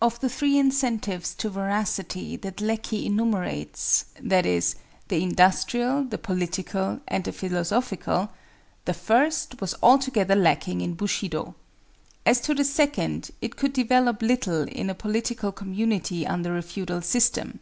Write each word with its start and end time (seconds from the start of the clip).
Of 0.00 0.18
the 0.20 0.30
three 0.30 0.56
incentives 0.58 1.34
to 1.34 1.50
Veracity 1.50 2.36
that 2.36 2.62
Lecky 2.62 3.04
enumerates, 3.04 4.06
viz: 4.18 4.76
the 5.08 5.22
industrial, 5.22 6.04
the 6.04 6.16
political, 6.16 7.00
and 7.06 7.22
the 7.24 7.32
philosophical, 7.32 8.30
the 8.86 8.94
first 8.94 9.60
was 9.60 9.74
altogether 9.82 10.34
lacking 10.36 10.80
in 10.80 10.94
Bushido. 10.94 11.54
As 12.24 12.40
to 12.40 12.54
the 12.54 12.64
second, 12.64 13.30
it 13.42 13.56
could 13.56 13.74
develop 13.74 14.22
little 14.22 14.62
in 14.62 14.88
a 14.88 14.94
political 14.94 15.52
community 15.52 16.26
under 16.26 16.56
a 16.56 16.62
feudal 16.62 17.02
system. 17.02 17.60